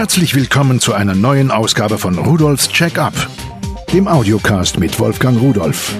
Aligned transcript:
Herzlich 0.00 0.34
willkommen 0.34 0.80
zu 0.80 0.94
einer 0.94 1.14
neuen 1.14 1.50
Ausgabe 1.50 1.98
von 1.98 2.16
Rudolfs 2.16 2.70
Check-up, 2.70 3.12
dem 3.92 4.08
Audiocast 4.08 4.80
mit 4.80 4.98
Wolfgang 4.98 5.38
Rudolf. 5.38 5.94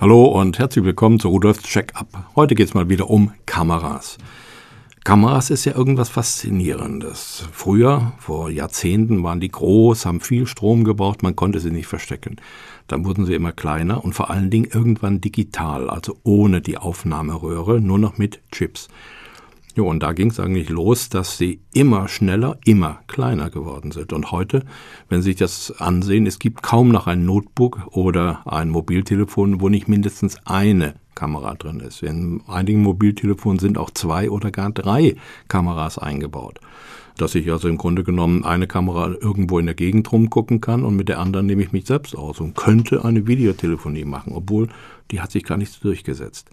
Hallo 0.00 0.26
und 0.26 0.60
herzlich 0.60 0.84
willkommen 0.84 1.18
zu 1.18 1.30
Rudolfs 1.30 1.64
Check-up. 1.64 2.06
Heute 2.36 2.54
geht 2.54 2.68
es 2.68 2.74
mal 2.74 2.88
wieder 2.88 3.10
um 3.10 3.32
Kameras. 3.44 4.18
Kameras 5.02 5.50
ist 5.50 5.64
ja 5.64 5.74
irgendwas 5.74 6.10
Faszinierendes. 6.10 7.48
Früher, 7.50 8.12
vor 8.18 8.48
Jahrzehnten, 8.48 9.24
waren 9.24 9.40
die 9.40 9.50
groß, 9.50 10.06
haben 10.06 10.20
viel 10.20 10.46
Strom 10.46 10.84
gebraucht, 10.84 11.24
man 11.24 11.34
konnte 11.34 11.58
sie 11.58 11.72
nicht 11.72 11.88
verstecken. 11.88 12.36
Dann 12.86 13.04
wurden 13.04 13.26
sie 13.26 13.34
immer 13.34 13.50
kleiner 13.50 14.04
und 14.04 14.12
vor 14.12 14.30
allen 14.30 14.50
Dingen 14.50 14.68
irgendwann 14.72 15.20
digital, 15.20 15.90
also 15.90 16.18
ohne 16.22 16.60
die 16.60 16.78
Aufnahmeröhre, 16.78 17.80
nur 17.80 17.98
noch 17.98 18.16
mit 18.16 18.38
Chips. 18.52 18.86
Ja, 19.76 19.82
und 19.82 20.02
da 20.02 20.14
ging 20.14 20.30
es 20.30 20.40
eigentlich 20.40 20.70
los, 20.70 21.10
dass 21.10 21.36
sie 21.36 21.60
immer 21.74 22.08
schneller, 22.08 22.56
immer 22.64 23.00
kleiner 23.08 23.50
geworden 23.50 23.92
sind. 23.92 24.14
Und 24.14 24.32
heute, 24.32 24.64
wenn 25.10 25.20
Sie 25.20 25.32
sich 25.32 25.36
das 25.36 25.70
ansehen, 25.70 26.26
es 26.26 26.38
gibt 26.38 26.62
kaum 26.62 26.88
noch 26.88 27.06
ein 27.06 27.26
Notebook 27.26 27.86
oder 27.90 28.40
ein 28.46 28.70
Mobiltelefon, 28.70 29.60
wo 29.60 29.68
nicht 29.68 29.86
mindestens 29.86 30.38
eine 30.46 30.94
Kamera 31.14 31.54
drin 31.56 31.80
ist. 31.80 32.02
In 32.02 32.40
einigen 32.46 32.82
Mobiltelefonen 32.82 33.58
sind 33.58 33.76
auch 33.76 33.90
zwei 33.90 34.30
oder 34.30 34.50
gar 34.50 34.70
drei 34.70 35.16
Kameras 35.48 35.98
eingebaut. 35.98 36.58
Dass 37.18 37.34
ich 37.34 37.52
also 37.52 37.68
im 37.68 37.76
Grunde 37.76 38.02
genommen 38.02 38.46
eine 38.46 38.66
Kamera 38.66 39.08
irgendwo 39.20 39.58
in 39.58 39.66
der 39.66 39.74
Gegend 39.74 40.10
rumgucken 40.10 40.62
kann 40.62 40.84
und 40.84 40.96
mit 40.96 41.10
der 41.10 41.18
anderen 41.18 41.44
nehme 41.44 41.62
ich 41.62 41.72
mich 41.72 41.84
selbst 41.84 42.16
aus 42.16 42.40
und 42.40 42.56
könnte 42.56 43.04
eine 43.04 43.26
Videotelefonie 43.26 44.06
machen, 44.06 44.32
obwohl 44.34 44.68
die 45.10 45.20
hat 45.20 45.32
sich 45.32 45.44
gar 45.44 45.58
nicht 45.58 45.84
durchgesetzt. 45.84 46.50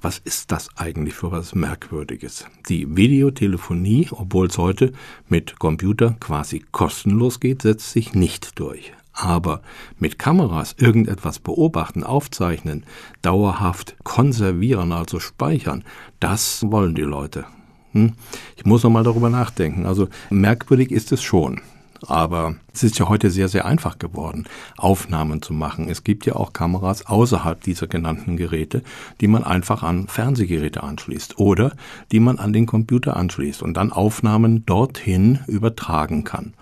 Was 0.00 0.18
ist 0.18 0.52
das 0.52 0.68
eigentlich 0.76 1.14
für 1.14 1.32
was 1.32 1.56
Merkwürdiges? 1.56 2.46
Die 2.68 2.96
Videotelefonie, 2.96 4.08
obwohl 4.12 4.46
es 4.46 4.56
heute 4.56 4.92
mit 5.28 5.58
Computer 5.58 6.16
quasi 6.20 6.64
kostenlos 6.70 7.40
geht, 7.40 7.62
setzt 7.62 7.90
sich 7.90 8.14
nicht 8.14 8.60
durch. 8.60 8.92
Aber 9.12 9.60
mit 9.98 10.16
Kameras 10.16 10.76
irgendetwas 10.78 11.40
beobachten, 11.40 12.04
aufzeichnen, 12.04 12.84
dauerhaft 13.22 13.96
konservieren, 14.04 14.92
also 14.92 15.18
speichern, 15.18 15.82
das 16.20 16.62
wollen 16.70 16.94
die 16.94 17.02
Leute. 17.02 17.46
Hm? 17.90 18.12
Ich 18.56 18.64
muss 18.64 18.84
noch 18.84 18.90
mal 18.90 19.02
darüber 19.02 19.30
nachdenken. 19.30 19.84
Also 19.84 20.08
merkwürdig 20.30 20.92
ist 20.92 21.10
es 21.10 21.24
schon. 21.24 21.60
Aber 22.06 22.56
es 22.72 22.82
ist 22.82 22.98
ja 22.98 23.08
heute 23.08 23.30
sehr, 23.30 23.48
sehr 23.48 23.64
einfach 23.64 23.98
geworden, 23.98 24.46
Aufnahmen 24.76 25.42
zu 25.42 25.52
machen. 25.52 25.88
Es 25.88 26.04
gibt 26.04 26.26
ja 26.26 26.36
auch 26.36 26.52
Kameras 26.52 27.06
außerhalb 27.06 27.60
dieser 27.60 27.86
genannten 27.86 28.36
Geräte, 28.36 28.82
die 29.20 29.28
man 29.28 29.44
einfach 29.44 29.82
an 29.82 30.06
Fernsehgeräte 30.08 30.82
anschließt 30.82 31.38
oder 31.38 31.72
die 32.12 32.20
man 32.20 32.38
an 32.38 32.52
den 32.52 32.66
Computer 32.66 33.16
anschließt 33.16 33.62
und 33.62 33.74
dann 33.74 33.92
Aufnahmen 33.92 34.64
dorthin 34.64 35.40
übertragen 35.46 36.24
kann. 36.24 36.54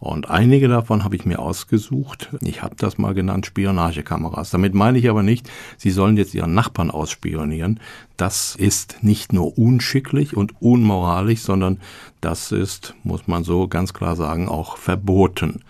Und 0.00 0.30
einige 0.30 0.66
davon 0.66 1.04
habe 1.04 1.14
ich 1.14 1.26
mir 1.26 1.38
ausgesucht. 1.38 2.30
Ich 2.40 2.62
habe 2.62 2.74
das 2.74 2.96
mal 2.96 3.12
genannt 3.12 3.44
Spionagekameras. 3.44 4.50
Damit 4.50 4.74
meine 4.74 4.98
ich 4.98 5.10
aber 5.10 5.22
nicht, 5.22 5.50
Sie 5.76 5.90
sollen 5.90 6.16
jetzt 6.16 6.34
Ihren 6.34 6.54
Nachbarn 6.54 6.90
ausspionieren. 6.90 7.80
Das 8.16 8.56
ist 8.56 9.02
nicht 9.02 9.34
nur 9.34 9.58
unschicklich 9.58 10.34
und 10.34 10.54
unmoralisch, 10.62 11.40
sondern 11.40 11.80
das 12.22 12.50
ist, 12.50 12.94
muss 13.04 13.28
man 13.28 13.44
so 13.44 13.68
ganz 13.68 13.92
klar 13.92 14.16
sagen, 14.16 14.48
auch 14.48 14.78
verboten. 14.78 15.60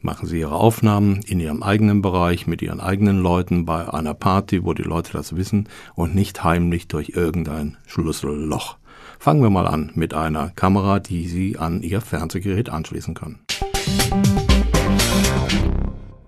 Machen 0.00 0.26
Sie 0.26 0.40
Ihre 0.40 0.54
Aufnahmen 0.54 1.20
in 1.26 1.38
Ihrem 1.38 1.62
eigenen 1.62 2.00
Bereich 2.00 2.46
mit 2.46 2.62
Ihren 2.62 2.80
eigenen 2.80 3.20
Leuten 3.20 3.66
bei 3.66 3.92
einer 3.92 4.14
Party, 4.14 4.64
wo 4.64 4.72
die 4.72 4.82
Leute 4.82 5.12
das 5.12 5.36
wissen 5.36 5.68
und 5.94 6.14
nicht 6.14 6.42
heimlich 6.42 6.88
durch 6.88 7.10
irgendein 7.10 7.76
Schlüsselloch. 7.86 8.78
Fangen 9.18 9.42
wir 9.42 9.50
mal 9.50 9.66
an 9.66 9.90
mit 9.94 10.14
einer 10.14 10.50
Kamera, 10.50 11.00
die 11.00 11.26
Sie 11.26 11.58
an 11.58 11.82
Ihr 11.82 12.00
Fernsehgerät 12.00 12.70
anschließen 12.70 13.14
können. 13.14 13.40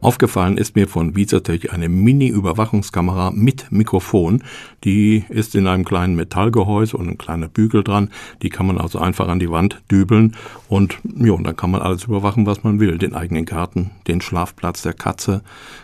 Aufgefallen 0.00 0.56
ist 0.56 0.76
mir 0.76 0.88
von 0.88 1.14
Visatech 1.14 1.72
eine 1.72 1.90
Mini-Überwachungskamera 1.90 3.32
mit 3.32 3.70
Mikrofon. 3.70 4.42
Die 4.82 5.24
ist 5.28 5.54
in 5.54 5.66
einem 5.66 5.84
kleinen 5.84 6.16
Metallgehäuse 6.16 6.96
und 6.96 7.08
ein 7.08 7.18
kleiner 7.18 7.48
Bügel 7.48 7.84
dran. 7.84 8.10
Die 8.42 8.48
kann 8.48 8.66
man 8.66 8.78
also 8.78 8.98
einfach 8.98 9.28
an 9.28 9.38
die 9.38 9.50
Wand 9.50 9.82
dübeln 9.90 10.34
und 10.68 10.98
ja, 11.04 11.32
und 11.32 11.44
dann 11.44 11.56
kann 11.56 11.70
man 11.70 11.82
alles 11.82 12.04
überwachen, 12.04 12.46
was 12.46 12.64
man 12.64 12.80
will. 12.80 12.96
Den 12.96 13.14
eigenen 13.14 13.44
Garten, 13.44 13.90
den 14.08 14.22
Schlafplatz 14.22 14.82
der 14.82 14.94
Katze, 14.94 15.42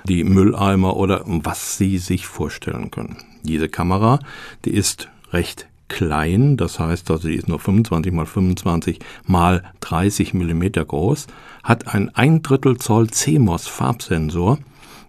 die 0.09 0.25
Mülleimer 0.25 0.97
oder 0.97 1.23
was 1.27 1.77
Sie 1.77 1.99
sich 1.99 2.27
vorstellen 2.27 2.91
können. 2.91 3.19
Diese 3.43 3.69
Kamera, 3.69 4.19
die 4.65 4.73
ist 4.73 5.09
recht 5.31 5.69
klein, 5.89 6.57
das 6.57 6.79
heißt 6.79 7.11
also, 7.11 7.29
die 7.29 7.35
ist 7.35 7.49
nur 7.49 7.59
25 7.59 8.13
mal 8.13 8.27
25 8.27 8.99
mal 9.25 9.63
30 9.81 10.35
Millimeter 10.35 10.85
groß, 10.85 11.27
hat 11.63 11.95
ein 11.95 12.15
ein 12.15 12.43
Drittel 12.43 12.77
Zoll 12.79 13.11
CMOS 13.11 13.67
Farbsensor 13.67 14.59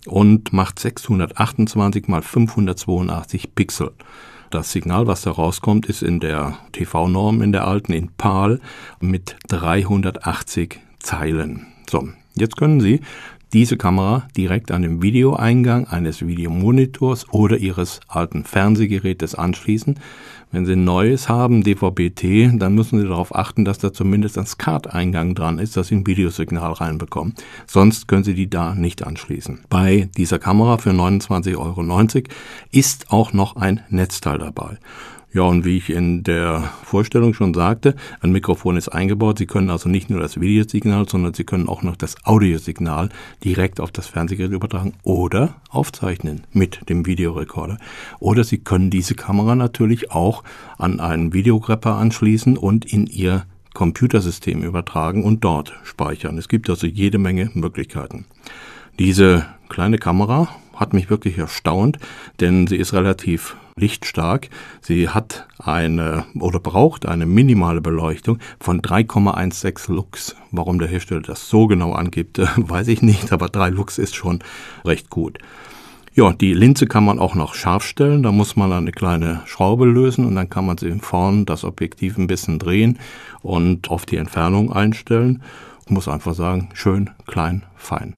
und 0.05 0.53
macht 0.53 0.79
628 0.79 2.07
mal 2.07 2.21
582 2.21 3.55
Pixel. 3.55 3.91
Das 4.49 4.71
Signal, 4.71 5.07
was 5.07 5.23
da 5.23 5.31
rauskommt, 5.31 5.87
ist 5.87 6.01
in 6.01 6.19
der 6.21 6.57
TV-Norm 6.71 7.41
in 7.41 7.51
der 7.51 7.67
alten 7.67 7.91
in 7.91 8.09
PAL 8.17 8.61
mit 9.01 9.35
380 9.49 10.79
Zeilen. 10.99 11.67
So, 11.89 12.07
jetzt 12.35 12.55
können 12.55 12.79
Sie 12.79 13.01
diese 13.53 13.77
Kamera 13.77 14.27
direkt 14.35 14.71
an 14.71 14.81
den 14.81 15.01
Videoeingang 15.01 15.87
eines 15.87 16.25
Videomonitors 16.25 17.31
oder 17.31 17.57
Ihres 17.57 17.99
alten 18.07 18.43
Fernsehgerätes 18.43 19.35
anschließen. 19.35 19.99
Wenn 20.51 20.65
Sie 20.65 20.73
ein 20.73 20.85
neues 20.85 21.27
haben, 21.27 21.63
DVB-T, 21.63 22.53
dann 22.57 22.73
müssen 22.73 22.99
Sie 22.99 23.07
darauf 23.07 23.35
achten, 23.35 23.65
dass 23.65 23.79
da 23.79 23.91
zumindest 23.91 24.37
ein 24.37 24.45
SCART-Eingang 24.45 25.35
dran 25.35 25.59
ist, 25.59 25.75
dass 25.75 25.87
Sie 25.87 25.95
ein 25.95 26.07
Videosignal 26.07 26.71
reinbekommen. 26.71 27.33
Sonst 27.65 28.07
können 28.07 28.23
Sie 28.23 28.33
die 28.33 28.49
da 28.49 28.73
nicht 28.73 29.05
anschließen. 29.05 29.59
Bei 29.69 30.09
dieser 30.17 30.39
Kamera 30.39 30.77
für 30.77 30.91
29,90 30.91 31.57
Euro 31.57 32.23
ist 32.71 33.11
auch 33.11 33.33
noch 33.33 33.57
ein 33.57 33.81
Netzteil 33.89 34.37
dabei. 34.37 34.77
Ja, 35.37 35.43
und 35.43 35.65
wie 35.65 35.77
ich 35.77 35.91
in 35.91 36.23
der 36.23 36.63
Vorstellung 36.83 37.35
schon 37.35 37.53
sagte, 37.53 37.93
ein 38.21 38.31
Mikrofon 38.31 38.75
ist 38.75 38.89
eingebaut. 38.89 39.37
Sie 39.37 39.45
können 39.45 39.69
also 39.69 39.87
nicht 39.87 40.09
nur 40.09 40.19
das 40.19 40.41
Videosignal, 40.41 41.07
sondern 41.07 41.35
Sie 41.35 41.43
können 41.43 41.69
auch 41.69 41.83
noch 41.83 41.95
das 41.95 42.15
Audiosignal 42.25 43.09
direkt 43.43 43.79
auf 43.79 43.91
das 43.91 44.07
Fernsehgerät 44.07 44.51
übertragen 44.51 44.95
oder 45.03 45.53
aufzeichnen 45.69 46.41
mit 46.53 46.89
dem 46.89 47.05
Videorekorder. 47.05 47.77
Oder 48.17 48.43
Sie 48.43 48.57
können 48.57 48.89
diese 48.89 49.13
Kamera 49.13 49.53
natürlich 49.53 50.09
auch 50.09 50.43
an 50.79 50.99
einen 50.99 51.33
Videogrepper 51.33 51.93
anschließen 51.97 52.57
und 52.57 52.91
in 52.91 53.05
Ihr 53.05 53.45
Computersystem 53.75 54.63
übertragen 54.63 55.23
und 55.23 55.43
dort 55.43 55.75
speichern. 55.83 56.39
Es 56.39 56.47
gibt 56.47 56.67
also 56.67 56.87
jede 56.87 57.19
Menge 57.19 57.51
Möglichkeiten. 57.53 58.25
Diese 58.97 59.45
kleine 59.69 59.99
Kamera 59.99 60.47
hat 60.77 60.93
mich 60.93 61.09
wirklich 61.09 61.37
erstaunt, 61.37 61.99
denn 62.39 62.67
sie 62.67 62.77
ist 62.77 62.93
relativ 62.93 63.57
lichtstark. 63.75 64.49
Sie 64.81 65.09
hat 65.09 65.47
eine 65.59 66.25
oder 66.39 66.59
braucht 66.59 67.05
eine 67.05 67.25
minimale 67.25 67.81
Beleuchtung 67.81 68.39
von 68.59 68.81
3,16 68.81 69.93
Lux. 69.93 70.35
Warum 70.51 70.79
der 70.79 70.87
Hersteller 70.87 71.21
das 71.21 71.49
so 71.49 71.67
genau 71.67 71.93
angibt, 71.93 72.39
weiß 72.55 72.87
ich 72.87 73.01
nicht, 73.01 73.31
aber 73.31 73.49
3 73.49 73.69
Lux 73.69 73.97
ist 73.97 74.15
schon 74.15 74.39
recht 74.85 75.09
gut. 75.09 75.39
Ja, 76.17 76.33
die 76.33 76.53
Linse 76.53 76.87
kann 76.87 77.05
man 77.05 77.19
auch 77.19 77.35
noch 77.35 77.53
scharf 77.53 77.83
stellen. 77.83 78.23
Da 78.23 78.31
muss 78.31 78.55
man 78.55 78.73
eine 78.73 78.91
kleine 78.91 79.41
Schraube 79.45 79.85
lösen 79.85 80.25
und 80.25 80.33
dann 80.33 80.49
kann 80.49 80.65
man 80.65 80.79
sie 80.79 80.91
vorn 80.99 81.45
das 81.45 81.63
Objektiv 81.63 82.17
ein 82.17 82.25
bisschen 82.25 82.57
drehen 82.57 82.97
und 83.43 83.91
auf 83.91 84.07
die 84.07 84.17
Entfernung 84.17 84.73
einstellen. 84.73 85.43
Ich 85.85 85.91
muss 85.91 86.07
einfach 86.07 86.33
sagen, 86.33 86.69
schön, 86.73 87.11
klein, 87.27 87.63
fein. 87.75 88.15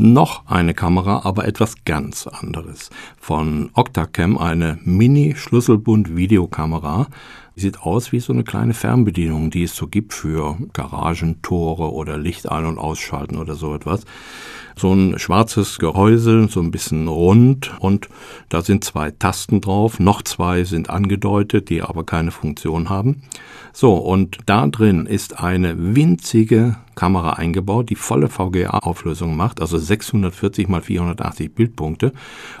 Noch 0.00 0.46
eine 0.46 0.74
Kamera, 0.74 1.20
aber 1.24 1.46
etwas 1.46 1.76
ganz 1.84 2.26
anderes. 2.26 2.90
Von 3.20 3.70
Octacam 3.74 4.36
eine 4.38 4.80
Mini-Schlüsselbund-Videokamera. 4.84 7.06
Sieht 7.60 7.82
aus 7.82 8.10
wie 8.10 8.20
so 8.20 8.32
eine 8.32 8.42
kleine 8.42 8.72
Fernbedienung, 8.72 9.50
die 9.50 9.64
es 9.64 9.76
so 9.76 9.86
gibt 9.86 10.14
für 10.14 10.56
Garagentore 10.72 11.92
oder 11.92 12.16
Licht 12.16 12.50
ein- 12.50 12.64
und 12.64 12.78
ausschalten 12.78 13.36
oder 13.36 13.54
so 13.54 13.74
etwas. 13.74 14.06
So 14.76 14.94
ein 14.94 15.18
schwarzes 15.18 15.78
Gehäuse, 15.78 16.48
so 16.48 16.60
ein 16.60 16.70
bisschen 16.70 17.06
rund 17.06 17.78
und 17.78 18.08
da 18.48 18.62
sind 18.62 18.82
zwei 18.82 19.10
Tasten 19.10 19.60
drauf. 19.60 20.00
Noch 20.00 20.22
zwei 20.22 20.64
sind 20.64 20.88
angedeutet, 20.88 21.68
die 21.68 21.82
aber 21.82 22.04
keine 22.04 22.30
Funktion 22.30 22.88
haben. 22.88 23.24
So, 23.72 23.94
und 23.94 24.38
da 24.46 24.66
drin 24.66 25.06
ist 25.06 25.38
eine 25.38 25.94
winzige 25.94 26.76
Kamera 26.94 27.34
eingebaut, 27.34 27.88
die 27.88 27.94
volle 27.94 28.28
VGA-Auflösung 28.28 29.36
macht, 29.36 29.60
also 29.60 29.78
640 29.78 30.68
mal 30.68 30.82
480 30.82 31.54
Bildpunkte 31.54 32.12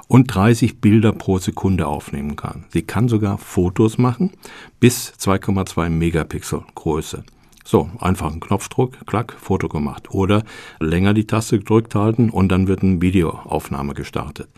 und 0.08 0.34
30 0.34 0.80
Bilder 0.80 1.12
pro 1.12 1.38
Sekunde 1.38 1.86
aufnehmen 1.86 2.36
kann. 2.36 2.64
Sie 2.70 2.82
kann 2.82 3.08
sogar 3.08 3.38
Fotos 3.38 3.98
machen 3.98 4.30
bis 4.78 4.89
2,2 4.90 5.88
Megapixel 5.88 6.62
Größe. 6.74 7.24
So, 7.64 7.88
einfach 8.00 8.30
einen 8.30 8.40
Knopfdruck, 8.40 9.06
klack, 9.06 9.36
Foto 9.38 9.68
gemacht. 9.68 10.10
Oder 10.10 10.42
länger 10.80 11.14
die 11.14 11.26
Taste 11.26 11.58
gedrückt 11.58 11.94
halten 11.94 12.30
und 12.30 12.48
dann 12.48 12.66
wird 12.66 12.82
eine 12.82 13.00
Videoaufnahme 13.00 13.94
gestartet. 13.94 14.48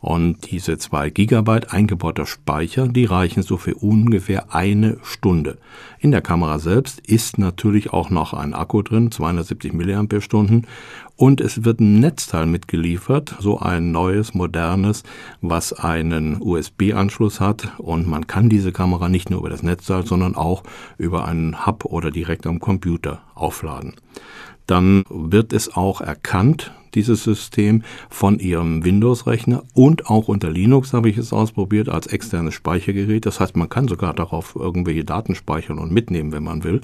Und 0.00 0.50
diese 0.50 0.78
zwei 0.78 1.10
Gigabyte 1.10 1.72
eingebauter 1.72 2.26
Speicher, 2.26 2.88
die 2.88 3.06
reichen 3.06 3.42
so 3.42 3.56
für 3.56 3.74
ungefähr 3.74 4.54
eine 4.54 4.98
Stunde. 5.02 5.58
In 6.04 6.10
der 6.10 6.20
Kamera 6.20 6.58
selbst 6.58 7.00
ist 7.00 7.38
natürlich 7.38 7.94
auch 7.94 8.10
noch 8.10 8.34
ein 8.34 8.52
Akku 8.52 8.82
drin, 8.82 9.10
270 9.10 9.72
mAh. 9.72 10.60
Und 11.16 11.40
es 11.40 11.64
wird 11.64 11.80
ein 11.80 11.98
Netzteil 11.98 12.44
mitgeliefert, 12.44 13.34
so 13.40 13.58
ein 13.58 13.90
neues, 13.90 14.34
modernes, 14.34 15.02
was 15.40 15.72
einen 15.72 16.42
USB-Anschluss 16.42 17.40
hat. 17.40 17.72
Und 17.78 18.06
man 18.06 18.26
kann 18.26 18.50
diese 18.50 18.70
Kamera 18.70 19.08
nicht 19.08 19.30
nur 19.30 19.40
über 19.40 19.48
das 19.48 19.62
Netzteil, 19.62 20.04
sondern 20.04 20.34
auch 20.34 20.62
über 20.98 21.24
einen 21.24 21.64
Hub 21.64 21.86
oder 21.86 22.10
direkt 22.10 22.46
am 22.46 22.60
Computer 22.60 23.22
aufladen. 23.34 23.94
Dann 24.66 25.04
wird 25.08 25.54
es 25.54 25.74
auch 25.74 26.02
erkannt, 26.02 26.74
dieses 26.94 27.24
System 27.24 27.82
von 28.08 28.38
Ihrem 28.38 28.84
Windows-Rechner 28.84 29.62
und 29.74 30.06
auch 30.06 30.28
unter 30.28 30.50
Linux 30.50 30.92
habe 30.92 31.08
ich 31.08 31.18
es 31.18 31.32
ausprobiert 31.32 31.88
als 31.88 32.06
externes 32.06 32.54
Speichergerät. 32.54 33.26
Das 33.26 33.40
heißt, 33.40 33.56
man 33.56 33.68
kann 33.68 33.88
sogar 33.88 34.14
darauf 34.14 34.56
irgendwelche 34.56 35.04
Daten 35.04 35.34
speichern 35.34 35.78
und 35.78 35.92
mitnehmen, 35.92 36.32
wenn 36.32 36.44
man 36.44 36.64
will. 36.64 36.80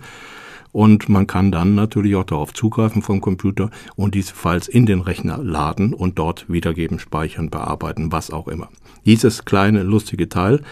Und 0.72 1.08
man 1.08 1.26
kann 1.26 1.50
dann 1.50 1.74
natürlich 1.74 2.14
auch 2.14 2.24
darauf 2.24 2.54
zugreifen 2.54 3.02
vom 3.02 3.20
Computer 3.20 3.70
und 3.96 4.14
diese 4.14 4.34
Files 4.34 4.68
in 4.68 4.86
den 4.86 5.00
Rechner 5.00 5.38
laden 5.38 5.94
und 5.94 6.18
dort 6.18 6.48
wiedergeben, 6.48 6.98
speichern, 7.00 7.50
bearbeiten, 7.50 8.12
was 8.12 8.30
auch 8.30 8.46
immer. 8.46 8.68
Dieses 9.04 9.44
kleine 9.44 9.82
lustige 9.82 10.28
Teil 10.28 10.62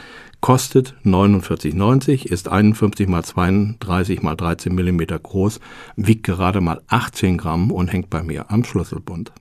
kostet 0.40 0.94
49,90, 1.04 2.26
ist 2.26 2.48
51 2.48 3.08
mal 3.08 3.24
32 3.24 4.22
mal 4.22 4.36
13 4.36 4.74
Millimeter 4.74 5.18
groß, 5.18 5.60
wiegt 5.96 6.24
gerade 6.24 6.60
mal 6.60 6.80
18 6.88 7.38
Gramm 7.38 7.70
und 7.70 7.92
hängt 7.92 8.10
bei 8.10 8.22
mir 8.22 8.50
am 8.50 8.64
Schlüsselbund. 8.64 9.32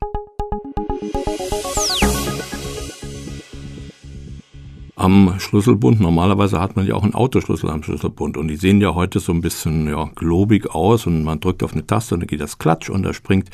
Am 4.95 5.35
Schlüsselbund, 5.37 5.99
normalerweise 5.99 6.59
hat 6.59 6.75
man 6.75 6.87
ja 6.87 6.95
auch 6.95 7.03
einen 7.03 7.13
Autoschlüssel 7.13 7.69
am 7.69 7.83
Schlüsselbund 7.83 8.35
und 8.35 8.47
die 8.47 8.55
sehen 8.55 8.81
ja 8.81 8.95
heute 8.95 9.19
so 9.19 9.31
ein 9.31 9.41
bisschen 9.41 9.87
ja, 9.87 10.09
globig 10.15 10.73
aus 10.73 11.05
und 11.05 11.23
man 11.23 11.39
drückt 11.39 11.61
auf 11.61 11.73
eine 11.73 11.85
Taste 11.85 12.15
und 12.15 12.21
dann 12.21 12.27
geht 12.27 12.41
das 12.41 12.57
Klatsch 12.57 12.89
und 12.89 13.03
da 13.03 13.13
springt 13.13 13.51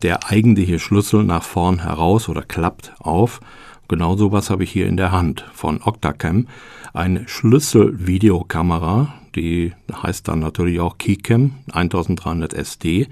der 0.00 0.30
eigentliche 0.30 0.78
Schlüssel 0.78 1.24
nach 1.24 1.42
vorn 1.42 1.82
heraus 1.82 2.30
oder 2.30 2.42
klappt 2.42 2.94
auf. 3.00 3.40
Genau 3.88 4.16
sowas 4.16 4.50
habe 4.50 4.64
ich 4.64 4.70
hier 4.70 4.86
in 4.86 4.98
der 4.98 5.12
Hand 5.12 5.46
von 5.54 5.80
Octacam 5.82 6.46
eine 6.92 7.26
Schlüsselvideokamera, 7.26 9.14
die 9.34 9.72
heißt 9.90 10.28
dann 10.28 10.40
natürlich 10.40 10.78
auch 10.80 10.98
Keycam 10.98 11.54
1300 11.72 12.52
SD. 12.52 13.08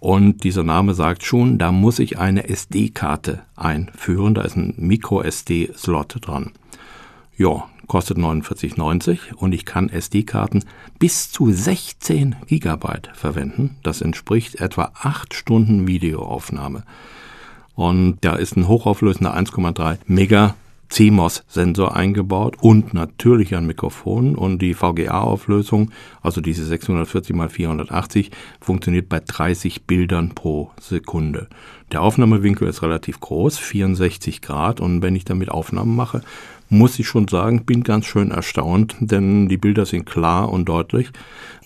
Und 0.00 0.44
dieser 0.44 0.64
Name 0.64 0.94
sagt 0.94 1.22
schon, 1.22 1.58
da 1.58 1.72
muss 1.72 1.98
ich 1.98 2.18
eine 2.18 2.48
SD-Karte 2.48 3.42
einführen. 3.56 4.34
Da 4.34 4.42
ist 4.42 4.56
ein 4.56 4.74
Micro-SD-Slot 4.76 6.16
dran. 6.20 6.50
Ja, 7.36 7.64
kostet 7.86 8.18
49,90 8.18 9.34
und 9.34 9.52
ich 9.52 9.64
kann 9.64 9.88
SD-Karten 9.88 10.64
bis 10.98 11.30
zu 11.30 11.52
16 11.52 12.36
Gigabyte 12.46 13.10
verwenden. 13.14 13.76
Das 13.82 14.00
entspricht 14.00 14.56
etwa 14.60 14.92
8 14.94 15.32
Stunden 15.34 15.86
Videoaufnahme. 15.86 16.84
Und 17.74 18.18
da 18.20 18.34
ist 18.34 18.56
ein 18.56 18.68
hochauflösender 18.68 19.36
1,3 19.36 19.98
Mega 20.06 20.54
CMOS-Sensor 20.92 21.96
eingebaut 21.96 22.58
und 22.60 22.92
natürlich 22.92 23.56
ein 23.56 23.66
Mikrofon 23.66 24.34
und 24.34 24.60
die 24.60 24.74
VGA-Auflösung, 24.74 25.90
also 26.20 26.42
diese 26.42 26.66
640 26.66 27.34
x 27.34 27.52
480, 27.54 28.30
funktioniert 28.60 29.08
bei 29.08 29.20
30 29.20 29.84
Bildern 29.84 30.34
pro 30.34 30.70
Sekunde. 30.78 31.48
Der 31.92 32.02
Aufnahmewinkel 32.02 32.68
ist 32.68 32.82
relativ 32.82 33.20
groß, 33.20 33.56
64 33.58 34.42
Grad 34.42 34.80
und 34.80 35.00
wenn 35.00 35.16
ich 35.16 35.24
damit 35.24 35.50
Aufnahmen 35.50 35.96
mache, 35.96 36.20
muss 36.68 36.98
ich 36.98 37.06
schon 37.06 37.28
sagen, 37.28 37.64
bin 37.64 37.82
ganz 37.84 38.06
schön 38.06 38.30
erstaunt, 38.30 38.96
denn 39.00 39.48
die 39.48 39.58
Bilder 39.58 39.86
sind 39.86 40.06
klar 40.06 40.50
und 40.50 40.66
deutlich. 40.68 41.10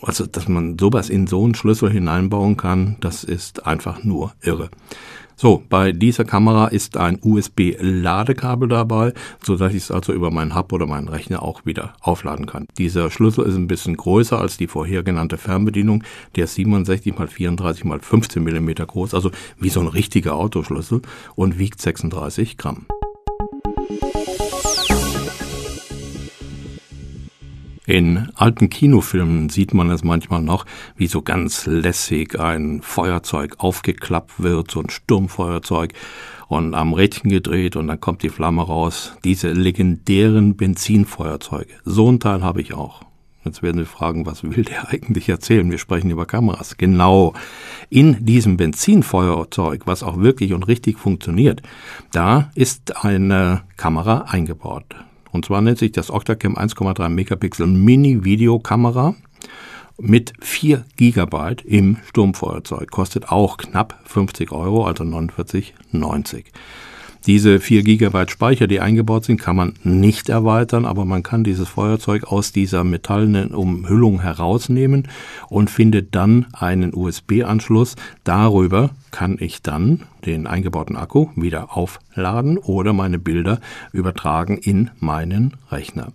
Also, 0.03 0.27
dass 0.27 0.49
man 0.49 0.79
sowas 0.79 1.11
in 1.11 1.27
so 1.27 1.45
einen 1.45 1.55
Schlüssel 1.55 1.91
hineinbauen 1.91 2.57
kann, 2.57 2.97
das 3.01 3.23
ist 3.23 3.67
einfach 3.67 4.03
nur 4.03 4.33
irre. 4.43 4.69
So, 5.39 5.63
bei 5.69 5.93
dieser 5.93 6.25
Kamera 6.25 6.69
ist 6.69 6.97
ein 6.97 7.19
USB-Ladekabel 7.23 8.71
dabei, 8.71 9.13
so 9.45 9.57
dass 9.57 9.75
ich 9.75 9.83
es 9.83 9.91
also 9.91 10.15
über 10.15 10.31
meinen 10.31 10.55
Hub 10.55 10.73
oder 10.73 10.87
meinen 10.87 11.09
Rechner 11.09 11.43
auch 11.43 11.67
wieder 11.67 11.93
aufladen 12.01 12.47
kann. 12.47 12.67
Dieser 12.79 13.11
Schlüssel 13.11 13.45
ist 13.45 13.55
ein 13.55 13.67
bisschen 13.67 13.99
größer 13.99 14.41
als 14.41 14.57
die 14.57 14.67
vorher 14.67 15.03
genannte 15.03 15.37
Fernbedienung. 15.37 16.05
Der 16.37 16.45
ist 16.45 16.55
67 16.55 17.13
x 17.13 17.33
34 17.35 17.85
x 17.85 18.07
15 18.07 18.43
mm 18.43 18.71
groß, 18.87 19.13
also 19.13 19.31
wie 19.61 19.69
so 19.69 19.81
ein 19.81 19.89
richtiger 19.89 20.37
Autoschlüssel 20.37 21.03
und 21.35 21.59
wiegt 21.59 21.83
36 21.83 22.57
Gramm. 22.57 22.87
In 27.87 28.31
alten 28.35 28.69
Kinofilmen 28.69 29.49
sieht 29.49 29.73
man 29.73 29.91
es 29.91 30.03
manchmal 30.03 30.43
noch, 30.43 30.67
wie 30.97 31.07
so 31.07 31.23
ganz 31.23 31.67
lässig 31.67 32.39
ein 32.39 32.83
Feuerzeug 32.83 33.55
aufgeklappt 33.59 34.43
wird, 34.43 34.73
so 34.73 34.81
ein 34.81 34.91
Sturmfeuerzeug 34.91 35.93
und 36.49 36.75
am 36.75 36.95
Rädchen 36.95 37.31
gedreht 37.31 37.77
und 37.77 37.87
dann 37.87 38.01
kommt 38.01 38.25
die 38.25 38.29
Flamme 38.29 38.63
raus. 38.63 39.17
Diese 39.23 39.53
legendären 39.53 40.57
Benzinfeuerzeuge. 40.57 41.75
So 41.85 42.11
ein 42.11 42.19
Teil 42.19 42.43
habe 42.43 42.61
ich 42.61 42.75
auch. 42.75 43.03
Jetzt 43.45 43.63
werden 43.63 43.79
Sie 43.79 43.87
fragen, 43.87 44.27
was 44.27 44.43
will 44.43 44.65
der 44.65 44.89
eigentlich 44.93 45.29
erzählen? 45.29 45.71
Wir 45.71 45.79
sprechen 45.79 46.11
über 46.11 46.27
Kameras. 46.27 46.77
Genau. 46.79 47.35
In 47.89 48.27
diesem 48.27 48.57
Benzinfeuerzeug, 48.57 49.83
was 49.87 50.03
auch 50.03 50.19
wirklich 50.19 50.53
und 50.53 50.65
richtig 50.65 50.99
funktioniert, 50.99 51.63
da 52.11 52.51
ist 52.57 53.05
eine 53.05 53.63
Kamera 53.77 54.23
eingebaut. 54.23 54.97
Und 55.37 55.45
zwar 55.45 55.61
nennt 55.61 55.77
sich 55.77 55.93
das 55.93 56.11
Octacam 56.11 56.57
1,3 56.57 57.11
Megapixel 57.11 57.67
Mini-Videokamera 57.67 59.15
mit 59.99 60.33
4 60.41 60.87
GB 60.97 61.57
im 61.67 61.99
Sturmfeuerzeug. 62.09 62.91
Kostet 62.91 63.29
auch 63.29 63.59
knapp 63.59 64.01
50 64.07 64.51
Euro, 64.51 64.87
also 64.87 65.05
49,90. 65.05 66.45
Diese 67.27 67.59
4 67.59 67.83
GB 67.83 68.29
Speicher, 68.29 68.69
die 68.69 68.79
eingebaut 68.79 69.25
sind, 69.25 69.41
kann 69.41 69.57
man 69.57 69.75
nicht 69.83 70.29
erweitern, 70.29 70.85
aber 70.85 71.05
man 71.05 71.25
kann 71.25 71.43
dieses 71.43 71.69
Feuerzeug 71.69 72.25
aus 72.25 72.53
dieser 72.53 72.85
metallenen 72.85 73.53
Umhüllung 73.53 74.21
herausnehmen 74.21 75.09
und 75.49 75.69
findet 75.69 76.15
dann 76.15 76.47
einen 76.53 76.95
USB-Anschluss. 76.95 77.97
Darüber 78.23 78.91
kann 79.11 79.39
ich 79.41 79.61
dann 79.61 80.03
den 80.25 80.47
eingebauten 80.47 80.95
Akku 80.95 81.27
wieder 81.35 81.77
aufladen 81.77 82.59
oder 82.59 82.93
meine 82.93 83.19
Bilder 83.19 83.61
übertragen 83.93 84.59
in 84.59 84.91
meinen 85.01 85.55
Rechner. 85.73 86.13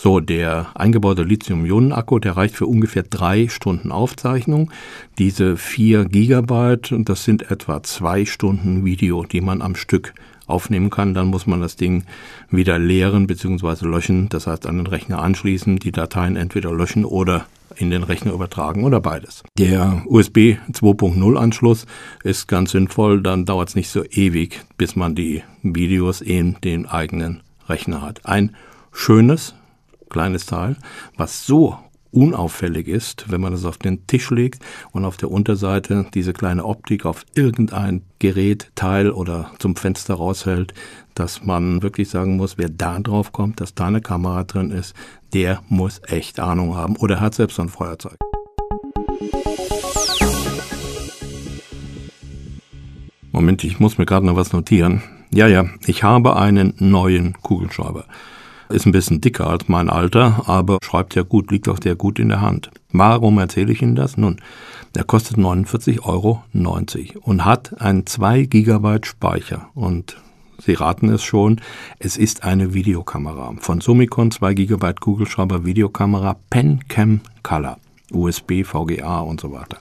So, 0.00 0.20
der 0.20 0.68
eingebaute 0.76 1.24
Lithium-Ionen-Akku, 1.24 2.20
der 2.20 2.36
reicht 2.36 2.54
für 2.54 2.66
ungefähr 2.66 3.02
drei 3.02 3.48
Stunden 3.48 3.90
Aufzeichnung. 3.90 4.70
Diese 5.18 5.56
vier 5.56 6.04
Gigabyte, 6.04 6.94
das 6.98 7.24
sind 7.24 7.50
etwa 7.50 7.82
zwei 7.82 8.24
Stunden 8.24 8.84
Video, 8.84 9.24
die 9.24 9.40
man 9.40 9.60
am 9.60 9.74
Stück 9.74 10.14
aufnehmen 10.46 10.90
kann, 10.90 11.14
dann 11.14 11.26
muss 11.26 11.48
man 11.48 11.60
das 11.60 11.74
Ding 11.74 12.04
wieder 12.48 12.78
leeren 12.78 13.26
bzw. 13.26 13.88
löschen. 13.88 14.28
Das 14.28 14.46
heißt, 14.46 14.68
an 14.68 14.76
den 14.76 14.86
Rechner 14.86 15.20
anschließen, 15.20 15.80
die 15.80 15.90
Dateien 15.90 16.36
entweder 16.36 16.72
löschen 16.72 17.04
oder 17.04 17.46
in 17.74 17.90
den 17.90 18.04
Rechner 18.04 18.32
übertragen 18.32 18.84
oder 18.84 19.00
beides. 19.00 19.42
Der 19.58 20.04
USB 20.06 20.58
2.0 20.70 21.36
Anschluss 21.36 21.86
ist 22.22 22.46
ganz 22.46 22.70
sinnvoll, 22.70 23.20
dann 23.20 23.46
dauert 23.46 23.70
es 23.70 23.74
nicht 23.74 23.90
so 23.90 24.04
ewig, 24.04 24.60
bis 24.76 24.94
man 24.94 25.16
die 25.16 25.42
Videos 25.64 26.20
in 26.20 26.56
den 26.62 26.86
eigenen 26.86 27.40
Rechner 27.68 28.00
hat. 28.00 28.24
Ein 28.24 28.54
schönes 28.92 29.56
kleines 30.08 30.46
Teil, 30.46 30.76
was 31.16 31.46
so 31.46 31.78
unauffällig 32.10 32.88
ist, 32.88 33.30
wenn 33.30 33.40
man 33.40 33.52
es 33.52 33.64
auf 33.64 33.78
den 33.78 34.06
Tisch 34.06 34.30
legt 34.30 34.64
und 34.92 35.04
auf 35.04 35.16
der 35.16 35.30
Unterseite 35.30 36.06
diese 36.14 36.32
kleine 36.32 36.64
Optik 36.64 37.04
auf 37.04 37.24
irgendein 37.34 38.02
Gerät, 38.18 38.70
Teil 38.74 39.10
oder 39.10 39.50
zum 39.58 39.76
Fenster 39.76 40.14
raushält, 40.14 40.74
dass 41.14 41.44
man 41.44 41.82
wirklich 41.82 42.08
sagen 42.08 42.36
muss, 42.36 42.58
wer 42.58 42.68
da 42.68 42.98
drauf 42.98 43.32
kommt, 43.32 43.60
dass 43.60 43.74
da 43.74 43.86
eine 43.86 44.00
Kamera 44.00 44.44
drin 44.44 44.70
ist, 44.70 44.94
der 45.32 45.62
muss 45.68 46.00
echt 46.06 46.40
Ahnung 46.40 46.76
haben 46.76 46.96
oder 46.96 47.20
hat 47.20 47.34
selbst 47.34 47.56
so 47.56 47.62
ein 47.62 47.68
Feuerzeug. 47.68 48.16
Moment, 53.32 53.62
ich 53.62 53.78
muss 53.78 53.98
mir 53.98 54.06
gerade 54.06 54.26
noch 54.26 54.36
was 54.36 54.52
notieren. 54.52 55.02
Ja, 55.32 55.46
ja, 55.46 55.66
ich 55.86 56.02
habe 56.02 56.36
einen 56.36 56.74
neuen 56.78 57.34
Kugelschreiber. 57.34 58.06
Ist 58.68 58.86
ein 58.86 58.92
bisschen 58.92 59.20
dicker 59.20 59.48
als 59.48 59.68
mein 59.68 59.88
Alter, 59.88 60.42
aber 60.46 60.78
schreibt 60.82 61.14
ja 61.14 61.22
gut, 61.22 61.50
liegt 61.50 61.68
auch 61.68 61.78
sehr 61.82 61.96
gut 61.96 62.18
in 62.18 62.28
der 62.28 62.40
Hand. 62.40 62.70
Warum 62.92 63.38
erzähle 63.38 63.72
ich 63.72 63.82
Ihnen 63.82 63.94
das? 63.94 64.16
Nun, 64.16 64.40
der 64.94 65.04
kostet 65.04 65.38
49,90 65.38 66.04
Euro 66.04 66.42
und 67.22 67.44
hat 67.44 67.80
einen 67.80 68.06
2 68.06 68.42
Gigabyte 68.42 69.06
Speicher 69.06 69.68
und 69.74 70.16
Sie 70.60 70.74
raten 70.74 71.08
es 71.08 71.22
schon, 71.22 71.60
es 72.00 72.16
ist 72.16 72.42
eine 72.42 72.74
Videokamera 72.74 73.54
von 73.60 73.80
Summicon 73.80 74.32
2 74.32 74.54
GB 74.54 74.92
Kugelschreiber 74.94 75.64
Videokamera 75.64 76.36
PenCam 76.50 77.20
Color. 77.44 77.78
USB, 78.12 78.64
VGA 78.64 79.20
und 79.20 79.40
so 79.40 79.52
weiter. 79.52 79.78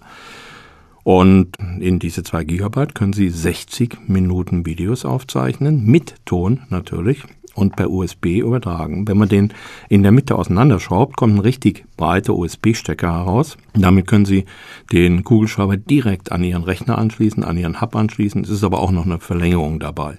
Und 1.04 1.56
in 1.80 2.00
diese 2.00 2.24
zwei 2.24 2.44
Gigabyte 2.44 2.94
können 2.94 3.14
Sie 3.14 3.30
60 3.30 4.10
Minuten 4.10 4.66
Videos 4.66 5.06
aufzeichnen, 5.06 5.86
mit 5.86 6.16
Ton 6.26 6.64
natürlich 6.70 7.24
und 7.58 7.76
per 7.76 7.90
USB 7.90 8.38
übertragen. 8.38 9.08
Wenn 9.08 9.18
man 9.18 9.30
den 9.30 9.54
in 9.90 10.04
der 10.04 10.12
Mitte 10.12 10.36
auseinanderschraubt, 10.36 11.18
kommt 11.18 11.36
ein 11.36 11.40
richtig 11.40 11.86
breiter 11.98 12.36
USB-Stecker 12.36 13.12
heraus. 13.12 13.58
Damit 13.74 14.08
können 14.08 14.26
Sie 14.26 14.46
den 14.92 15.24
Kugelschreiber 15.24 15.78
direkt 15.78 16.32
an 16.32 16.44
Ihren 16.44 16.64
Rechner 16.64 16.98
anschließen, 16.98 17.44
an 17.44 17.58
Ihren 17.58 17.82
Hub 17.82 17.96
anschließen. 17.96 18.44
Es 18.44 18.50
ist 18.50 18.64
aber 18.64 18.80
auch 18.80 18.92
noch 18.92 19.06
eine 19.06 19.20
Verlängerung 19.20 19.80
dabei. 19.80 20.18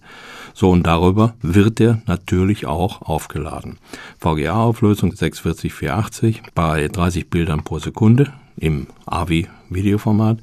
So, 0.52 0.70
und 0.70 0.86
darüber 0.86 1.34
wird 1.40 1.80
er 1.80 2.02
natürlich 2.06 2.66
auch 2.66 3.02
aufgeladen. 3.02 3.78
VGA-Auflösung 4.18 5.12
640-480 5.12 6.40
bei 6.54 6.88
30 6.88 7.30
Bildern 7.30 7.62
pro 7.62 7.78
Sekunde 7.78 8.32
im 8.56 8.88
AVI-Videoformat. 9.06 10.38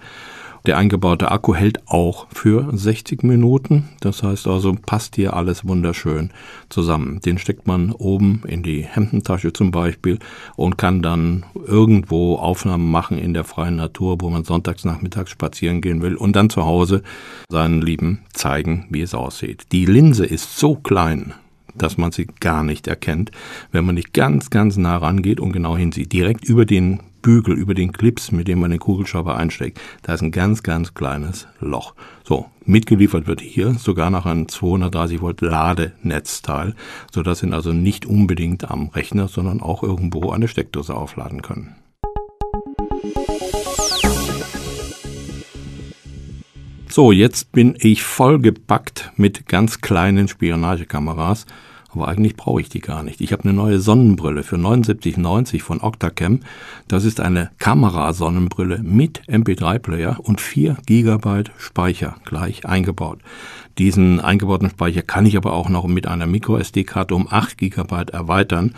Der 0.65 0.77
eingebaute 0.77 1.31
Akku 1.31 1.53
hält 1.53 1.87
auch 1.87 2.25
für 2.33 2.67
60 2.75 3.21
Minuten. 3.21 3.89
Das 3.99 4.23
heißt 4.23 4.47
also, 4.47 4.75
passt 4.83 5.15
hier 5.15 5.35
alles 5.35 5.67
wunderschön 5.67 6.31
zusammen. 6.69 7.19
Den 7.19 7.37
steckt 7.37 7.67
man 7.67 7.91
oben 7.91 8.41
in 8.47 8.63
die 8.63 8.81
Hemdentasche 8.81 9.53
zum 9.53 9.69
Beispiel 9.69 10.17
und 10.55 10.79
kann 10.79 11.03
dann 11.03 11.45
irgendwo 11.67 12.37
Aufnahmen 12.37 12.89
machen 12.89 13.19
in 13.19 13.35
der 13.35 13.43
freien 13.43 13.75
Natur, 13.75 14.17
wo 14.21 14.29
man 14.31 14.43
sonntags 14.43 14.85
nachmittags 14.85 15.29
spazieren 15.29 15.81
gehen 15.81 16.01
will 16.01 16.15
und 16.15 16.35
dann 16.35 16.49
zu 16.49 16.65
Hause 16.65 17.03
seinen 17.47 17.81
Lieben 17.83 18.21
zeigen, 18.33 18.87
wie 18.89 19.01
es 19.01 19.13
aussieht. 19.13 19.67
Die 19.71 19.85
Linse 19.85 20.25
ist 20.25 20.57
so 20.57 20.73
klein, 20.73 21.35
dass 21.75 21.97
man 21.97 22.11
sie 22.11 22.27
gar 22.39 22.63
nicht 22.63 22.87
erkennt, 22.87 23.29
wenn 23.71 23.85
man 23.85 23.95
nicht 23.95 24.13
ganz, 24.13 24.49
ganz 24.49 24.77
nah 24.77 24.97
rangeht 24.97 25.39
und 25.39 25.51
genau 25.51 25.77
hinsieht. 25.77 26.11
Direkt 26.11 26.43
über 26.43 26.65
den 26.65 27.01
Bügel, 27.25 27.57
über 27.57 27.73
den 27.73 27.91
Clips, 27.91 28.31
mit 28.31 28.47
dem 28.47 28.59
man 28.59 28.69
den 28.69 28.79
Kugelschreiber 28.79 29.35
einsteckt, 29.35 29.81
da 30.03 30.13
ist 30.13 30.21
ein 30.21 30.29
ganz, 30.29 30.61
ganz 30.61 30.93
kleines 30.93 31.47
Loch. 31.59 31.95
So, 32.23 32.45
mitgeliefert 32.65 33.25
wird 33.25 33.41
hier 33.41 33.73
sogar 33.73 34.11
noch 34.11 34.27
ein 34.27 34.47
230 34.47 35.21
Volt 35.21 35.41
Ladenetzteil, 35.41 36.75
so 37.11 37.23
dass 37.23 37.39
Sie 37.39 37.51
also 37.51 37.73
nicht 37.73 38.05
unbedingt 38.05 38.69
am 38.69 38.89
Rechner, 38.89 39.27
sondern 39.27 39.59
auch 39.59 39.81
irgendwo 39.81 40.29
eine 40.29 40.47
Steckdose 40.47 40.93
aufladen 40.93 41.41
können. 41.41 41.75
So, 46.87 47.11
jetzt 47.11 47.51
bin 47.53 47.75
ich 47.79 48.03
vollgepackt 48.03 49.13
mit 49.15 49.47
ganz 49.47 49.81
kleinen 49.81 50.27
Spionagekameras 50.27 51.47
aber 51.95 52.07
eigentlich 52.07 52.35
brauche 52.35 52.61
ich 52.61 52.69
die 52.69 52.79
gar 52.79 53.03
nicht. 53.03 53.21
Ich 53.21 53.31
habe 53.31 53.43
eine 53.43 53.53
neue 53.53 53.79
Sonnenbrille 53.79 54.43
für 54.43 54.57
79,90 54.57 55.61
von 55.61 55.81
Octacam. 55.81 56.41
Das 56.87 57.05
ist 57.05 57.19
eine 57.19 57.51
Kamerasonnenbrille 57.57 58.79
mit 58.83 59.21
MP3-Player 59.27 60.17
und 60.19 60.41
4 60.41 60.77
GB 60.85 61.43
Speicher 61.57 62.17
gleich 62.25 62.65
eingebaut. 62.65 63.19
Diesen 63.77 64.19
eingebauten 64.19 64.69
Speicher 64.69 65.01
kann 65.01 65.25
ich 65.25 65.37
aber 65.37 65.53
auch 65.53 65.69
noch 65.69 65.87
mit 65.87 66.07
einer 66.07 66.27
MicroSD-Karte 66.27 67.15
um 67.15 67.27
8 67.29 67.57
GB 67.57 68.11
erweitern. 68.11 68.75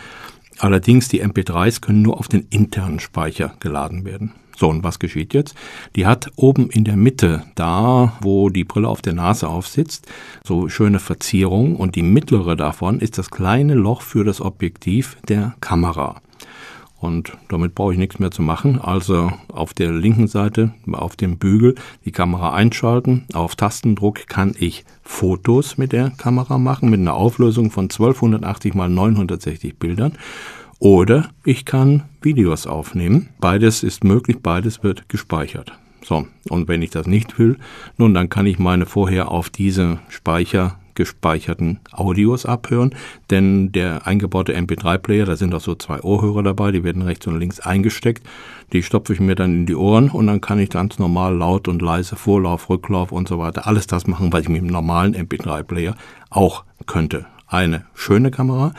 Allerdings 0.60 1.08
die 1.08 1.24
MP3s 1.24 1.82
können 1.82 2.02
nur 2.02 2.20
auf 2.20 2.28
den 2.28 2.48
internen 2.50 3.00
Speicher 3.00 3.54
geladen 3.60 4.06
werden. 4.06 4.34
So, 4.58 4.70
und 4.70 4.84
was 4.84 4.98
geschieht 4.98 5.36
jetzt? 5.36 5.56
Die 5.96 6.08
hat 6.08 6.32
oben 6.36 6.72
in 6.72 6.84
der 6.84 6.98
Mitte, 6.98 7.44
da 7.54 8.18
wo 8.22 8.50
die 8.50 8.64
Brille 8.64 8.88
auf 8.88 9.04
der 9.04 9.14
Nase 9.14 9.48
aufsitzt, 9.48 10.08
so 10.44 10.68
schöne 10.68 11.00
Verzierung 11.00 11.76
und 11.76 11.96
die 11.96 12.02
mittlere 12.02 12.56
davon 12.56 13.00
ist 13.00 13.20
das 13.20 13.30
kleine 13.30 13.76
Loch 13.76 14.02
für 14.02 14.24
das 14.24 14.42
Objektiv 14.42 15.18
der 15.28 15.56
Kamera. 15.62 16.16
Und 17.00 17.38
damit 17.50 17.76
brauche 17.76 17.94
ich 17.94 18.00
nichts 18.00 18.18
mehr 18.18 18.32
zu 18.32 18.42
machen. 18.42 18.82
Also 18.82 19.32
auf 19.50 19.76
der 19.76 19.92
linken 19.92 20.28
Seite, 20.28 20.74
auf 20.92 21.16
dem 21.16 21.38
Bügel, 21.38 21.76
die 22.06 22.12
Kamera 22.12 22.54
einschalten. 22.54 23.26
Auf 23.34 23.56
Tastendruck 23.56 24.28
kann 24.28 24.56
ich 24.58 24.84
Fotos 25.04 25.78
mit 25.78 25.92
der 25.92 26.10
Kamera 26.10 26.58
machen, 26.58 26.90
mit 26.90 27.00
einer 27.00 27.14
Auflösung 27.14 27.70
von 27.70 27.86
1280 27.86 28.74
mal 28.74 28.90
960 28.90 29.78
Bildern. 29.78 30.14
Oder 30.79 31.29
ich 31.43 31.65
kann 31.65 32.03
Videos 32.22 32.67
aufnehmen. 32.67 33.29
Beides 33.39 33.84
ist 33.84 34.03
möglich, 34.03 34.38
beides 34.41 34.84
wird 34.84 35.10
gespeichert. 35.10 35.72
So, 36.03 36.27
und 36.50 36.67
wenn 36.67 36.81
ich 36.81 36.91
das 36.91 37.07
nicht 37.07 37.38
will, 37.39 37.57
nun, 37.98 38.13
dann 38.13 38.29
kann 38.29 38.46
ich 38.46 38.60
meine 38.60 38.86
vorher 38.86 39.31
auf 39.31 39.50
diese 39.50 40.00
Speicher 40.10 40.77
gespeicherten 40.98 41.79
Audios 41.91 42.46
abhören, 42.46 42.96
denn 43.29 43.72
der 43.72 44.07
eingebaute 44.07 44.57
MP3-Player, 44.57 45.25
da 45.25 45.36
sind 45.36 45.53
auch 45.53 45.62
so 45.62 45.75
zwei 45.75 46.01
Ohrhörer 46.01 46.41
dabei, 46.41 46.72
die 46.72 46.84
werden 46.84 47.03
rechts 47.03 47.27
und 47.27 47.39
links 47.39 47.60
eingesteckt. 47.60 48.27
Die 48.74 48.81
stopfe 48.81 49.13
ich 49.13 49.19
mir 49.19 49.36
dann 49.36 49.53
in 49.53 49.65
die 49.67 49.75
Ohren 49.75 50.10
und 50.10 50.25
dann 50.27 50.41
kann 50.41 50.60
ich 50.60 50.72
ganz 50.72 50.98
normal 50.98 51.38
laut 51.38 51.67
und 51.67 51.81
leise 51.81 52.15
Vorlauf, 52.15 52.69
Rücklauf 52.69 53.12
und 53.12 53.27
so 53.27 53.38
weiter 53.38 53.67
alles 53.67 53.86
das 53.86 54.07
machen, 54.07 54.34
was 54.34 54.41
ich 54.41 54.50
mit 54.50 54.62
dem 54.62 54.67
normalen 54.67 55.15
MP3-Player 55.15 55.96
auch 56.31 56.63
könnte. 56.88 57.27
Eine 57.48 57.86
schöne 57.93 58.31
Kamera, 58.31 58.74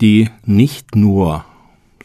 die 0.00 0.30
nicht 0.44 0.96
nur 0.96 1.44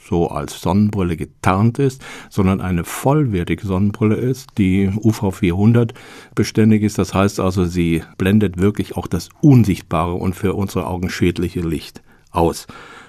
so 0.09 0.29
als 0.29 0.59
Sonnenbrille 0.59 1.15
getarnt 1.17 1.77
ist, 1.77 2.01
sondern 2.29 2.61
eine 2.61 2.83
vollwertige 2.83 3.65
Sonnenbrille 3.65 4.15
ist, 4.15 4.49
die 4.57 4.89
UV400 4.89 5.93
beständig 6.33 6.81
ist. 6.83 6.97
Das 6.97 7.13
heißt 7.13 7.39
also, 7.39 7.65
sie 7.65 8.03
blendet 8.17 8.57
wirklich 8.57 8.97
auch 8.97 9.07
das 9.07 9.29
unsichtbare 9.41 10.15
und 10.15 10.35
für 10.35 10.55
unsere 10.55 10.87
Augen 10.87 11.09
schädliche 11.09 11.61
Licht 11.61 12.01
aus. 12.31 12.65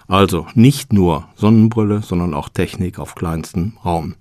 Also 0.09 0.47
nicht 0.55 0.93
nur 0.93 1.29
Sonnenbrille, 1.37 2.03
sondern 2.03 2.35
auch 2.35 2.49
Technik 2.49 2.99
auf 2.99 3.15
kleinstem 3.15 3.75
Raum. 3.85 4.15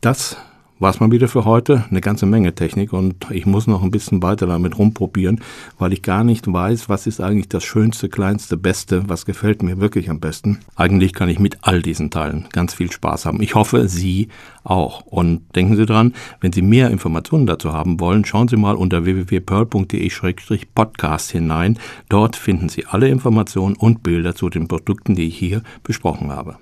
Das 0.00 0.36
war 0.80 0.90
es 0.90 0.98
mal 0.98 1.12
wieder 1.12 1.28
für 1.28 1.44
heute. 1.44 1.84
Eine 1.90 2.00
ganze 2.00 2.26
Menge 2.26 2.52
Technik 2.54 2.92
und 2.92 3.30
ich 3.30 3.46
muss 3.46 3.68
noch 3.68 3.82
ein 3.82 3.90
bisschen 3.90 4.22
weiter 4.22 4.46
damit 4.46 4.78
rumprobieren, 4.78 5.40
weil 5.78 5.92
ich 5.92 6.00
gar 6.02 6.24
nicht 6.24 6.50
weiß, 6.50 6.88
was 6.88 7.06
ist 7.06 7.20
eigentlich 7.20 7.48
das 7.48 7.64
Schönste, 7.64 8.08
Kleinste, 8.08 8.56
Beste, 8.56 9.04
was 9.06 9.26
gefällt 9.26 9.62
mir 9.62 9.78
wirklich 9.78 10.08
am 10.10 10.20
besten. 10.20 10.58
Eigentlich 10.74 11.12
kann 11.12 11.28
ich 11.28 11.38
mit 11.38 11.58
all 11.62 11.82
diesen 11.82 12.10
Teilen 12.10 12.48
ganz 12.50 12.72
viel 12.74 12.90
Spaß 12.90 13.26
haben. 13.26 13.40
Ich 13.42 13.54
hoffe, 13.54 13.88
Sie 13.88 14.28
auch. 14.64 15.02
Und 15.02 15.42
denken 15.54 15.76
Sie 15.76 15.86
dran, 15.86 16.14
wenn 16.40 16.52
Sie 16.52 16.62
mehr 16.62 16.90
Informationen 16.90 17.46
dazu 17.46 17.72
haben 17.72 18.00
wollen, 18.00 18.24
schauen 18.24 18.48
Sie 18.48 18.56
mal 18.56 18.74
unter 18.74 19.04
www.pearl.de-podcast 19.04 21.30
hinein. 21.30 21.78
Dort 22.08 22.34
finden 22.36 22.70
Sie 22.70 22.86
alle 22.86 23.08
Informationen 23.08 23.76
und 23.76 24.02
Bilder 24.02 24.34
zu 24.34 24.48
den 24.48 24.66
Produkten, 24.66 25.14
die 25.14 25.28
ich 25.28 25.36
hier 25.36 25.62
besprochen 25.82 26.30
habe. 26.30 26.56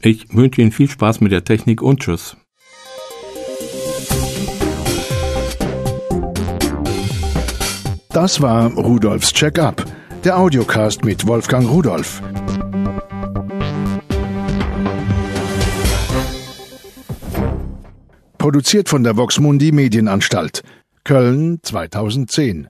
Ich 0.00 0.34
wünsche 0.34 0.62
Ihnen 0.62 0.72
viel 0.72 0.88
Spaß 0.88 1.20
mit 1.20 1.32
der 1.32 1.44
Technik 1.44 1.82
und 1.82 2.00
Tschüss. 2.00 2.38
Das 8.20 8.42
war 8.42 8.72
Rudolfs 8.72 9.32
Check-up, 9.32 9.84
der 10.24 10.40
Audiocast 10.40 11.04
mit 11.04 11.28
Wolfgang 11.28 11.70
Rudolf. 11.70 12.20
Produziert 18.36 18.88
von 18.88 19.04
der 19.04 19.16
Voxmundi 19.16 19.70
Medienanstalt, 19.70 20.64
Köln 21.04 21.60
2010. 21.62 22.66